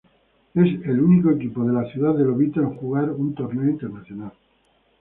[0.55, 4.31] Es el único equipo de la ciudad de Lobito en jugar un torneo internacional.